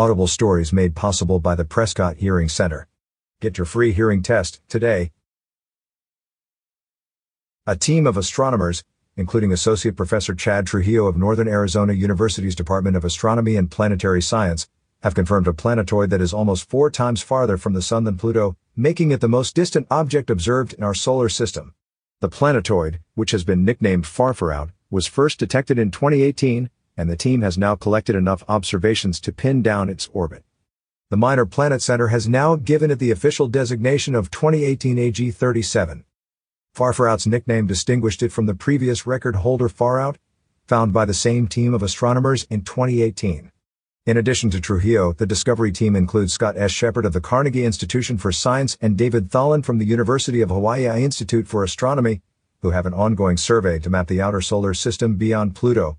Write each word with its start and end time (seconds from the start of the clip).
Audible 0.00 0.28
stories 0.28 0.72
made 0.72 0.94
possible 0.94 1.40
by 1.40 1.56
the 1.56 1.64
Prescott 1.64 2.18
Hearing 2.18 2.48
Center. 2.48 2.86
Get 3.40 3.58
your 3.58 3.64
free 3.64 3.90
hearing 3.90 4.22
test 4.22 4.60
today. 4.68 5.10
A 7.66 7.74
team 7.74 8.06
of 8.06 8.16
astronomers, 8.16 8.84
including 9.16 9.52
Associate 9.52 9.96
Professor 9.96 10.36
Chad 10.36 10.68
Trujillo 10.68 11.08
of 11.08 11.16
Northern 11.16 11.48
Arizona 11.48 11.94
University's 11.94 12.54
Department 12.54 12.94
of 12.94 13.04
Astronomy 13.04 13.56
and 13.56 13.72
Planetary 13.72 14.22
Science, 14.22 14.68
have 15.02 15.16
confirmed 15.16 15.48
a 15.48 15.52
planetoid 15.52 16.10
that 16.10 16.20
is 16.20 16.32
almost 16.32 16.70
four 16.70 16.92
times 16.92 17.20
farther 17.20 17.56
from 17.56 17.72
the 17.72 17.82
Sun 17.82 18.04
than 18.04 18.16
Pluto, 18.16 18.56
making 18.76 19.10
it 19.10 19.20
the 19.20 19.26
most 19.26 19.56
distant 19.56 19.88
object 19.90 20.30
observed 20.30 20.74
in 20.74 20.84
our 20.84 20.94
solar 20.94 21.28
system. 21.28 21.74
The 22.20 22.28
planetoid, 22.28 23.00
which 23.16 23.32
has 23.32 23.42
been 23.42 23.64
nicknamed 23.64 24.04
Farfarout, 24.04 24.70
was 24.92 25.08
first 25.08 25.40
detected 25.40 25.76
in 25.76 25.90
2018, 25.90 26.70
and 26.98 27.08
the 27.08 27.16
team 27.16 27.40
has 27.42 27.56
now 27.56 27.76
collected 27.76 28.16
enough 28.16 28.42
observations 28.48 29.20
to 29.20 29.32
pin 29.32 29.62
down 29.62 29.88
its 29.88 30.10
orbit. 30.12 30.44
The 31.10 31.16
Minor 31.16 31.46
Planet 31.46 31.80
Center 31.80 32.08
has 32.08 32.28
now 32.28 32.56
given 32.56 32.90
it 32.90 32.98
the 32.98 33.12
official 33.12 33.46
designation 33.46 34.14
of 34.14 34.30
2018 34.30 34.96
AG37. 34.96 36.02
Farfarout's 36.74 37.26
nickname 37.26 37.66
distinguished 37.66 38.22
it 38.22 38.32
from 38.32 38.46
the 38.46 38.54
previous 38.54 39.06
record 39.06 39.36
holder 39.36 39.68
Farout, 39.68 40.16
found 40.66 40.92
by 40.92 41.04
the 41.04 41.14
same 41.14 41.46
team 41.46 41.72
of 41.72 41.82
astronomers 41.82 42.44
in 42.50 42.62
2018. 42.62 43.52
In 44.04 44.16
addition 44.16 44.50
to 44.50 44.60
Trujillo, 44.60 45.12
the 45.12 45.26
discovery 45.26 45.70
team 45.70 45.94
includes 45.94 46.32
Scott 46.32 46.56
S. 46.56 46.72
Sheppard 46.72 47.06
of 47.06 47.12
the 47.12 47.20
Carnegie 47.20 47.64
Institution 47.64 48.18
for 48.18 48.32
Science 48.32 48.76
and 48.80 48.96
David 48.96 49.30
Tholen 49.30 49.64
from 49.64 49.78
the 49.78 49.86
University 49.86 50.40
of 50.40 50.50
Hawaii 50.50 51.04
Institute 51.04 51.46
for 51.46 51.62
Astronomy, 51.62 52.22
who 52.60 52.70
have 52.70 52.86
an 52.86 52.94
ongoing 52.94 53.36
survey 53.36 53.78
to 53.78 53.90
map 53.90 54.08
the 54.08 54.20
outer 54.20 54.40
solar 54.40 54.74
system 54.74 55.14
beyond 55.14 55.54
Pluto. 55.54 55.96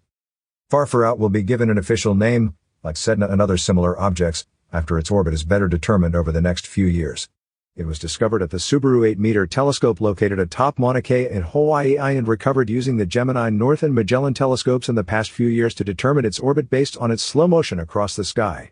Farfarout 0.70 1.18
will 1.18 1.30
be 1.30 1.42
given 1.42 1.72
an 1.72 1.80
official 1.80 2.14
name, 2.14 2.54
like 2.84 2.94
Sedna 2.94 3.32
and 3.32 3.42
other 3.42 3.58
similar 3.58 4.00
objects, 4.00 4.46
after 4.72 5.00
its 5.00 5.10
orbit 5.10 5.34
is 5.34 5.44
better 5.44 5.68
determined 5.68 6.16
over 6.16 6.32
the 6.32 6.44
next 6.44 6.68
few 6.68 6.86
years. 6.86 7.28
It 7.76 7.88
was 7.88 7.98
discovered 7.98 8.44
at 8.44 8.52
the 8.52 8.58
Subaru 8.58 9.16
8-meter 9.16 9.48
telescope 9.48 10.00
located 10.00 10.38
atop 10.38 10.78
Mauna 10.78 11.02
Kea 11.02 11.28
in 11.28 11.42
Hawaii 11.42 11.98
and 11.98 12.28
recovered 12.28 12.70
using 12.70 12.98
the 12.98 13.08
Gemini 13.08 13.50
North 13.50 13.82
and 13.82 13.96
Magellan 13.96 14.36
telescopes 14.36 14.88
in 14.88 14.94
the 14.94 15.04
past 15.04 15.32
few 15.32 15.48
years 15.48 15.74
to 15.74 15.84
determine 15.84 16.24
its 16.24 16.38
orbit 16.38 16.70
based 16.70 16.96
on 16.98 17.10
its 17.10 17.24
slow 17.24 17.48
motion 17.48 17.80
across 17.80 18.16
the 18.16 18.24
sky. 18.24 18.72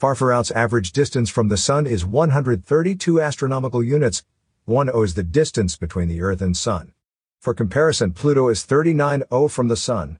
Farfarout's 0.00 0.52
average 0.52 0.92
distance 0.92 1.28
from 1.28 1.48
the 1.48 1.58
Sun 1.58 1.86
is 1.86 2.06
132 2.06 3.20
astronomical 3.20 3.82
units. 3.82 4.24
1O 4.66 5.04
is 5.04 5.12
the 5.12 5.22
distance 5.24 5.76
between 5.76 6.08
the 6.08 6.22
Earth 6.22 6.40
and 6.40 6.56
Sun. 6.56 6.94
For 7.38 7.52
comparison, 7.52 8.12
Pluto 8.12 8.48
is 8.48 8.64
39O 8.64 9.50
from 9.50 9.68
the 9.68 9.76
Sun. 9.76 10.18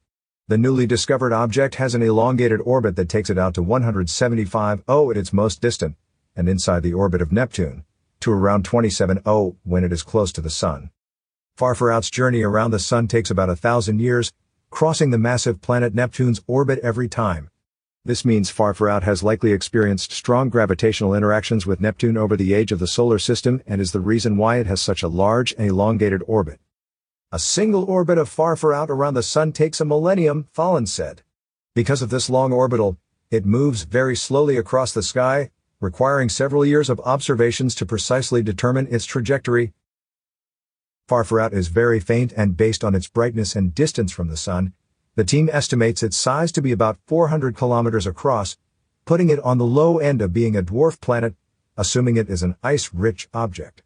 The 0.49 0.57
newly 0.57 0.87
discovered 0.87 1.35
object 1.35 1.75
has 1.75 1.95
an 1.95 2.01
elongated 2.01 2.63
orbit 2.65 2.97
that 2.97 3.11
takes 3.11 3.29
it 3.29 3.37
out 3.37 3.53
to 3.53 3.63
175O 3.63 5.11
at 5.11 5.17
its 5.19 5.31
most 5.31 5.61
distant, 5.61 5.95
and 6.35 6.49
inside 6.49 6.83
the 6.83 6.95
orbit 6.95 7.21
of 7.21 7.31
Neptune 7.31 7.85
to 8.21 8.33
around 8.33 8.65
27.0 8.65 9.57
when 9.65 9.85
it 9.85 9.93
is 9.93 10.03
close 10.03 10.33
to 10.33 10.41
the 10.41 10.49
Sun. 10.49 10.89
Farfarout's 11.59 12.09
journey 12.09 12.41
around 12.41 12.71
the 12.71 12.79
Sun 12.79 13.09
takes 13.09 13.31
about 13.31 13.51
a 13.51 13.57
thousand 13.57 14.01
years, 14.01 14.33
crossing 14.71 15.11
the 15.11 15.19
massive 15.19 15.61
planet 15.61 15.95
Neptune's 15.95 16.41
orbit 16.47 16.79
every 16.79 17.09
time. 17.09 17.51
This 18.07 18.25
means 18.25 18.51
Farfarout 18.51 19.03
has 19.03 19.23
likely 19.23 19.53
experienced 19.53 20.12
strong 20.12 20.49
gravitational 20.49 21.12
interactions 21.12 21.67
with 21.67 21.83
Neptune 21.83 22.17
over 22.17 22.39
the 22.39 22.55
age 22.55 22.73
of 22.73 22.79
the 22.79 22.87
solar 22.87 23.19
system 23.19 23.61
and 23.67 23.83
is 23.83 23.93
the 23.93 24.01
reason 24.01 24.39
why 24.39 24.57
it 24.57 24.67
has 24.67 24.81
such 24.81 25.03
a 25.03 25.09
large 25.09 25.55
and 25.59 25.69
elongated 25.69 26.23
orbit. 26.27 26.59
A 27.31 27.39
single 27.39 27.84
orbit 27.84 28.17
of 28.17 28.34
Farfarout 28.34 28.89
around 28.89 29.12
the 29.12 29.23
Sun 29.23 29.53
takes 29.53 29.83
a 29.83 29.84
millennium, 29.84 30.48
Tholen 30.57 30.89
said. 30.89 31.21
Because 31.75 32.01
of 32.01 32.09
this 32.09 32.31
long 32.31 32.55
orbital, 32.55 32.97
it 33.31 33.45
moves 33.45 33.83
very 33.83 34.17
slowly 34.17 34.57
across 34.57 34.95
the 34.95 35.03
sky, 35.03 35.51
requiring 35.79 36.31
several 36.31 36.65
years 36.65 36.89
of 36.89 37.01
observations 37.01 37.75
to 37.75 37.84
precisely 37.84 38.43
determine 38.43 38.87
its 38.91 39.05
trajectory. 39.05 39.75
Farfarout 41.06 41.53
is 41.53 41.69
very 41.69 42.01
faint 42.01 42.33
and 42.34 42.56
based 42.56 42.83
on 42.83 42.94
its 42.94 43.09
brightness 43.09 43.55
and 43.55 43.75
distance 43.75 44.10
from 44.10 44.28
the 44.28 44.37
Sun, 44.39 44.72
the 45.15 45.22
team 45.22 45.50
estimates 45.53 46.03
its 46.03 46.16
size 46.16 46.50
to 46.53 46.62
be 46.62 46.72
about 46.72 46.99
400 47.06 47.55
kilometers 47.55 48.06
across, 48.06 48.56
putting 49.05 49.28
it 49.28 49.41
on 49.41 49.59
the 49.59 49.66
low 49.66 49.99
end 49.99 50.22
of 50.22 50.33
being 50.33 50.56
a 50.56 50.62
dwarf 50.62 50.99
planet, 50.99 51.34
assuming 51.77 52.16
it 52.16 52.31
is 52.31 52.43
an 52.43 52.56
ice-rich 52.62 53.28
object. 53.34 53.83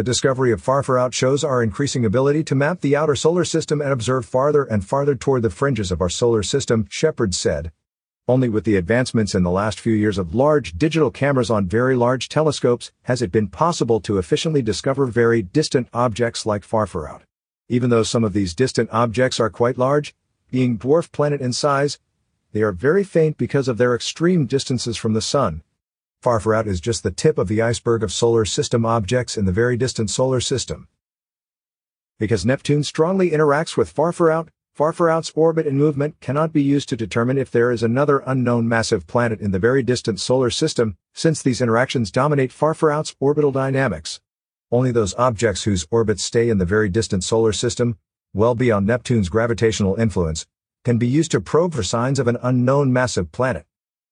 The 0.00 0.04
discovery 0.04 0.50
of 0.50 0.62
Farfarout 0.62 1.12
shows 1.12 1.44
our 1.44 1.62
increasing 1.62 2.06
ability 2.06 2.42
to 2.44 2.54
map 2.54 2.80
the 2.80 2.96
outer 2.96 3.14
solar 3.14 3.44
system 3.44 3.82
and 3.82 3.92
observe 3.92 4.24
farther 4.24 4.64
and 4.64 4.82
farther 4.82 5.14
toward 5.14 5.42
the 5.42 5.50
fringes 5.50 5.92
of 5.92 6.00
our 6.00 6.08
solar 6.08 6.42
system, 6.42 6.86
Sheppard 6.88 7.34
said. 7.34 7.70
Only 8.26 8.48
with 8.48 8.64
the 8.64 8.76
advancements 8.76 9.34
in 9.34 9.42
the 9.42 9.50
last 9.50 9.78
few 9.78 9.92
years 9.92 10.16
of 10.16 10.34
large 10.34 10.78
digital 10.78 11.10
cameras 11.10 11.50
on 11.50 11.66
very 11.66 11.96
large 11.96 12.30
telescopes 12.30 12.92
has 13.02 13.20
it 13.20 13.30
been 13.30 13.48
possible 13.48 14.00
to 14.00 14.16
efficiently 14.16 14.62
discover 14.62 15.04
very 15.04 15.42
distant 15.42 15.86
objects 15.92 16.46
like 16.46 16.62
Farfarout. 16.62 17.20
Even 17.68 17.90
though 17.90 18.02
some 18.02 18.24
of 18.24 18.32
these 18.32 18.54
distant 18.54 18.88
objects 18.90 19.38
are 19.38 19.50
quite 19.50 19.76
large, 19.76 20.14
being 20.50 20.78
dwarf 20.78 21.12
planet 21.12 21.42
in 21.42 21.52
size, 21.52 21.98
they 22.52 22.62
are 22.62 22.72
very 22.72 23.04
faint 23.04 23.36
because 23.36 23.68
of 23.68 23.76
their 23.76 23.94
extreme 23.94 24.46
distances 24.46 24.96
from 24.96 25.12
the 25.12 25.20
Sun. 25.20 25.62
Farfarout 26.22 26.66
is 26.66 26.82
just 26.82 27.02
the 27.02 27.10
tip 27.10 27.38
of 27.38 27.48
the 27.48 27.62
iceberg 27.62 28.02
of 28.02 28.12
solar 28.12 28.44
system 28.44 28.84
objects 28.84 29.38
in 29.38 29.46
the 29.46 29.52
very 29.52 29.78
distant 29.78 30.10
solar 30.10 30.40
system. 30.40 30.86
Because 32.18 32.44
Neptune 32.44 32.84
strongly 32.84 33.30
interacts 33.30 33.74
with 33.74 33.94
Farfarout, 33.94 34.48
Farfarout's 34.78 35.32
orbit 35.34 35.66
and 35.66 35.78
movement 35.78 36.20
cannot 36.20 36.52
be 36.52 36.62
used 36.62 36.90
to 36.90 36.96
determine 36.96 37.38
if 37.38 37.50
there 37.50 37.72
is 37.72 37.82
another 37.82 38.22
unknown 38.26 38.68
massive 38.68 39.06
planet 39.06 39.40
in 39.40 39.50
the 39.50 39.58
very 39.58 39.82
distant 39.82 40.20
solar 40.20 40.50
system, 40.50 40.98
since 41.14 41.42
these 41.42 41.62
interactions 41.62 42.10
dominate 42.10 42.50
Farfarout's 42.50 43.16
orbital 43.18 43.50
dynamics. 43.50 44.20
Only 44.70 44.92
those 44.92 45.14
objects 45.14 45.62
whose 45.62 45.86
orbits 45.90 46.22
stay 46.22 46.50
in 46.50 46.58
the 46.58 46.66
very 46.66 46.90
distant 46.90 47.24
solar 47.24 47.54
system, 47.54 47.96
well 48.34 48.54
beyond 48.54 48.86
Neptune's 48.86 49.30
gravitational 49.30 49.96
influence, 49.96 50.46
can 50.84 50.98
be 50.98 51.08
used 51.08 51.30
to 51.30 51.40
probe 51.40 51.72
for 51.72 51.82
signs 51.82 52.18
of 52.18 52.28
an 52.28 52.36
unknown 52.42 52.92
massive 52.92 53.32
planet. 53.32 53.64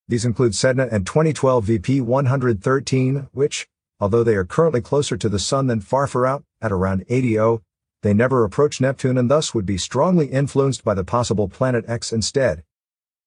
These 0.08 0.24
include 0.24 0.52
Sedna 0.52 0.90
and 0.90 1.06
2012 1.06 1.64
VP 1.64 2.00
113, 2.00 3.28
which, 3.32 3.68
although 4.00 4.24
they 4.24 4.36
are 4.36 4.44
currently 4.44 4.80
closer 4.80 5.18
to 5.18 5.28
the 5.28 5.38
Sun 5.38 5.66
than 5.66 5.82
Farfarout, 5.82 6.44
at 6.62 6.72
around 6.72 7.04
80 7.10 7.58
they 8.02 8.14
never 8.14 8.44
approach 8.44 8.80
Neptune 8.80 9.18
and 9.18 9.30
thus 9.30 9.54
would 9.54 9.66
be 9.66 9.76
strongly 9.76 10.26
influenced 10.28 10.84
by 10.84 10.94
the 10.94 11.04
possible 11.04 11.48
planet 11.48 11.84
X 11.88 12.12
instead. 12.12 12.62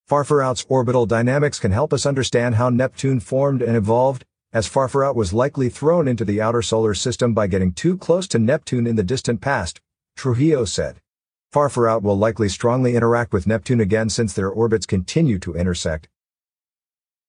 Farfarout's 0.10 0.66
orbital 0.70 1.06
dynamics 1.06 1.60
can 1.60 1.72
help 1.72 1.94
us 1.94 2.06
understand 2.06 2.56
how 2.56 2.70
Neptune 2.70 3.20
formed 3.20 3.62
and 3.62 3.76
evolved, 3.76 4.26
as 4.52 4.68
Farfarout 4.68 5.16
was 5.16 5.34
likely 5.34 5.70
thrown 5.70 6.08
into 6.08 6.26
the 6.26 6.42
outer 6.42 6.62
solar 6.62 6.94
system 6.94 7.34
by 7.34 7.48
getting 7.48 7.74
too 7.74 7.98
close 7.98 8.28
to 8.30 8.40
Neptune 8.40 8.88
in 8.88 8.96
the 8.96 9.04
distant 9.04 9.40
past, 9.40 9.80
Trujillo 10.16 10.66
said. 10.66 11.00
Farfarout 11.54 12.02
will 12.02 12.18
likely 12.18 12.50
strongly 12.50 12.96
interact 12.96 13.34
with 13.34 13.46
Neptune 13.46 13.82
again 13.82 14.10
since 14.10 14.34
their 14.34 14.50
orbits 14.50 14.86
continue 14.86 15.38
to 15.40 15.54
intersect, 15.54 16.08